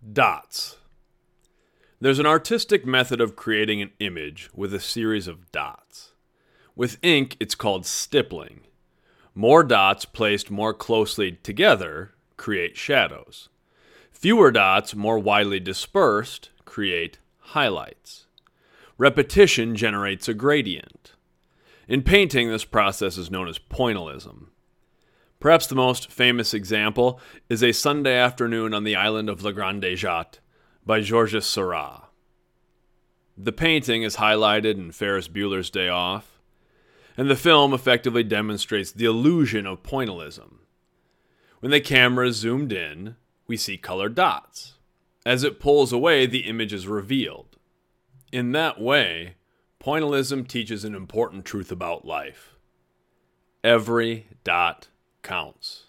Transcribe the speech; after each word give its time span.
Dots. 0.00 0.76
There's 2.00 2.20
an 2.20 2.26
artistic 2.26 2.86
method 2.86 3.20
of 3.20 3.34
creating 3.34 3.82
an 3.82 3.90
image 3.98 4.48
with 4.54 4.72
a 4.72 4.78
series 4.78 5.26
of 5.26 5.50
dots. 5.50 6.12
With 6.76 6.98
ink, 7.02 7.36
it's 7.40 7.56
called 7.56 7.84
stippling. 7.84 8.60
More 9.34 9.64
dots 9.64 10.04
placed 10.04 10.52
more 10.52 10.72
closely 10.72 11.32
together 11.32 12.14
create 12.36 12.76
shadows. 12.76 13.48
Fewer 14.12 14.52
dots, 14.52 14.94
more 14.94 15.18
widely 15.18 15.58
dispersed, 15.58 16.50
create 16.64 17.18
highlights. 17.38 18.26
Repetition 18.98 19.74
generates 19.74 20.28
a 20.28 20.34
gradient. 20.34 21.14
In 21.88 22.02
painting, 22.02 22.48
this 22.48 22.64
process 22.64 23.18
is 23.18 23.32
known 23.32 23.48
as 23.48 23.58
pointillism. 23.58 24.46
Perhaps 25.40 25.68
the 25.68 25.76
most 25.76 26.10
famous 26.10 26.52
example 26.52 27.20
is 27.48 27.62
A 27.62 27.70
Sunday 27.70 28.16
Afternoon 28.16 28.74
on 28.74 28.82
the 28.82 28.96
Island 28.96 29.28
of 29.28 29.44
La 29.44 29.52
Grande 29.52 29.84
Jatte 29.84 30.40
by 30.84 31.00
Georges 31.00 31.46
Seurat. 31.46 32.10
The 33.36 33.52
painting 33.52 34.02
is 34.02 34.16
highlighted 34.16 34.74
in 34.74 34.90
Ferris 34.90 35.28
Bueller's 35.28 35.70
Day 35.70 35.88
Off, 35.88 36.40
and 37.16 37.30
the 37.30 37.36
film 37.36 37.72
effectively 37.72 38.24
demonstrates 38.24 38.90
the 38.90 39.04
illusion 39.04 39.64
of 39.64 39.84
pointillism. 39.84 40.54
When 41.60 41.70
the 41.70 41.80
camera 41.80 42.26
is 42.26 42.36
zoomed 42.36 42.72
in, 42.72 43.14
we 43.46 43.56
see 43.56 43.76
colored 43.76 44.16
dots. 44.16 44.74
As 45.24 45.44
it 45.44 45.60
pulls 45.60 45.92
away, 45.92 46.26
the 46.26 46.46
image 46.48 46.72
is 46.72 46.88
revealed. 46.88 47.58
In 48.32 48.50
that 48.52 48.80
way, 48.80 49.36
pointillism 49.80 50.48
teaches 50.48 50.84
an 50.84 50.96
important 50.96 51.44
truth 51.44 51.70
about 51.70 52.04
life. 52.04 52.56
Every 53.62 54.26
dot 54.42 54.88
counts. 55.22 55.84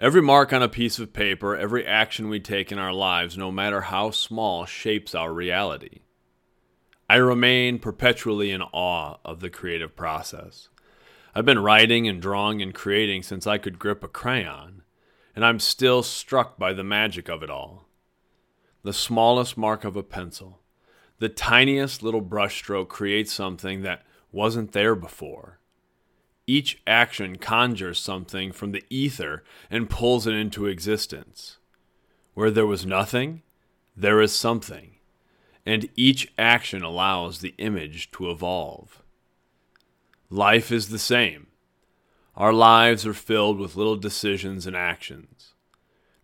Every 0.00 0.22
mark 0.22 0.52
on 0.52 0.62
a 0.62 0.68
piece 0.68 0.98
of 0.98 1.12
paper, 1.12 1.56
every 1.56 1.84
action 1.84 2.28
we 2.28 2.38
take 2.38 2.70
in 2.70 2.78
our 2.78 2.92
lives, 2.92 3.36
no 3.36 3.50
matter 3.50 3.80
how 3.82 4.10
small, 4.10 4.64
shapes 4.64 5.14
our 5.14 5.32
reality. 5.32 6.00
I 7.10 7.16
remain 7.16 7.78
perpetually 7.78 8.50
in 8.50 8.62
awe 8.62 9.16
of 9.24 9.40
the 9.40 9.50
creative 9.50 9.96
process. 9.96 10.68
I've 11.34 11.44
been 11.44 11.58
writing 11.58 12.06
and 12.06 12.22
drawing 12.22 12.62
and 12.62 12.74
creating 12.74 13.22
since 13.22 13.46
I 13.46 13.58
could 13.58 13.78
grip 13.78 14.04
a 14.04 14.08
crayon, 14.08 14.82
and 15.34 15.44
I'm 15.44 15.58
still 15.58 16.02
struck 16.02 16.58
by 16.58 16.72
the 16.72 16.84
magic 16.84 17.28
of 17.28 17.42
it 17.42 17.50
all. 17.50 17.86
The 18.82 18.92
smallest 18.92 19.56
mark 19.56 19.84
of 19.84 19.96
a 19.96 20.02
pencil, 20.02 20.60
the 21.18 21.28
tiniest 21.28 22.02
little 22.02 22.22
brushstroke 22.22 22.88
creates 22.88 23.32
something 23.32 23.82
that 23.82 24.04
wasn't 24.30 24.72
there 24.72 24.94
before. 24.94 25.58
Each 26.48 26.80
action 26.86 27.36
conjures 27.36 27.98
something 27.98 28.52
from 28.52 28.72
the 28.72 28.82
ether 28.88 29.44
and 29.70 29.90
pulls 29.90 30.26
it 30.26 30.32
into 30.32 30.64
existence. 30.64 31.58
Where 32.32 32.50
there 32.50 32.66
was 32.66 32.86
nothing, 32.86 33.42
there 33.94 34.22
is 34.22 34.32
something, 34.34 34.92
and 35.66 35.90
each 35.94 36.32
action 36.38 36.82
allows 36.82 37.40
the 37.40 37.54
image 37.58 38.10
to 38.12 38.30
evolve. 38.30 39.02
Life 40.30 40.72
is 40.72 40.88
the 40.88 40.98
same. 40.98 41.48
Our 42.34 42.54
lives 42.54 43.06
are 43.06 43.12
filled 43.12 43.58
with 43.58 43.76
little 43.76 43.96
decisions 43.96 44.66
and 44.66 44.74
actions. 44.74 45.52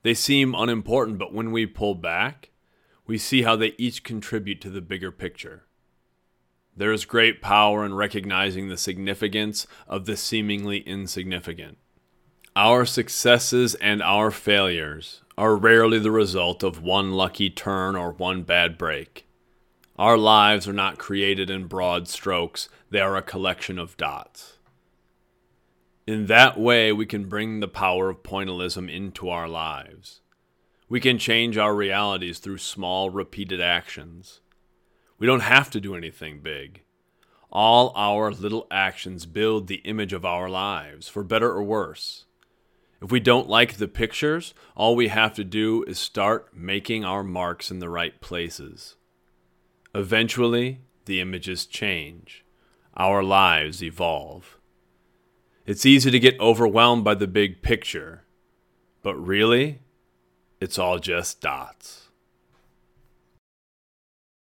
They 0.04 0.14
seem 0.14 0.54
unimportant, 0.54 1.18
but 1.18 1.34
when 1.34 1.52
we 1.52 1.66
pull 1.66 1.96
back, 1.96 2.48
we 3.06 3.18
see 3.18 3.42
how 3.42 3.56
they 3.56 3.74
each 3.76 4.02
contribute 4.02 4.62
to 4.62 4.70
the 4.70 4.80
bigger 4.80 5.12
picture. 5.12 5.64
There 6.76 6.92
is 6.92 7.04
great 7.04 7.40
power 7.40 7.84
in 7.84 7.94
recognizing 7.94 8.68
the 8.68 8.76
significance 8.76 9.66
of 9.86 10.06
the 10.06 10.16
seemingly 10.16 10.78
insignificant. 10.78 11.78
Our 12.56 12.84
successes 12.84 13.74
and 13.76 14.02
our 14.02 14.30
failures 14.30 15.22
are 15.36 15.56
rarely 15.56 15.98
the 15.98 16.10
result 16.10 16.62
of 16.62 16.82
one 16.82 17.12
lucky 17.12 17.50
turn 17.50 17.96
or 17.96 18.12
one 18.12 18.42
bad 18.42 18.76
break. 18.78 19.26
Our 19.96 20.16
lives 20.16 20.66
are 20.66 20.72
not 20.72 20.98
created 20.98 21.50
in 21.50 21.66
broad 21.66 22.08
strokes, 22.08 22.68
they 22.90 23.00
are 23.00 23.16
a 23.16 23.22
collection 23.22 23.78
of 23.78 23.96
dots. 23.96 24.58
In 26.06 26.26
that 26.26 26.58
way, 26.58 26.92
we 26.92 27.06
can 27.06 27.28
bring 27.28 27.60
the 27.60 27.68
power 27.68 28.10
of 28.10 28.22
pointillism 28.22 28.92
into 28.92 29.28
our 29.28 29.48
lives. 29.48 30.20
We 30.88 31.00
can 31.00 31.18
change 31.18 31.56
our 31.56 31.74
realities 31.74 32.38
through 32.38 32.58
small, 32.58 33.10
repeated 33.10 33.60
actions. 33.60 34.40
We 35.18 35.26
don't 35.26 35.40
have 35.40 35.70
to 35.70 35.80
do 35.80 35.94
anything 35.94 36.40
big. 36.40 36.82
All 37.50 37.92
our 37.94 38.32
little 38.32 38.66
actions 38.70 39.26
build 39.26 39.68
the 39.68 39.82
image 39.84 40.12
of 40.12 40.24
our 40.24 40.48
lives, 40.48 41.08
for 41.08 41.22
better 41.22 41.50
or 41.50 41.62
worse. 41.62 42.24
If 43.00 43.12
we 43.12 43.20
don't 43.20 43.48
like 43.48 43.74
the 43.74 43.86
pictures, 43.86 44.54
all 44.74 44.96
we 44.96 45.08
have 45.08 45.34
to 45.34 45.44
do 45.44 45.84
is 45.84 45.98
start 45.98 46.56
making 46.56 47.04
our 47.04 47.22
marks 47.22 47.70
in 47.70 47.78
the 47.78 47.90
right 47.90 48.18
places. 48.20 48.96
Eventually, 49.94 50.80
the 51.04 51.20
images 51.20 51.66
change. 51.66 52.44
Our 52.96 53.22
lives 53.22 53.82
evolve. 53.82 54.58
It's 55.66 55.86
easy 55.86 56.10
to 56.10 56.18
get 56.18 56.40
overwhelmed 56.40 57.04
by 57.04 57.14
the 57.14 57.26
big 57.26 57.62
picture, 57.62 58.24
but 59.02 59.14
really, 59.16 59.80
it's 60.60 60.78
all 60.78 60.98
just 60.98 61.40
dots. 61.40 62.03